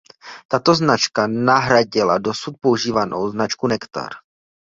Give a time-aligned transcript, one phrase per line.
[0.51, 4.11] Tato značka nahradila dosud používanou značku Nektar.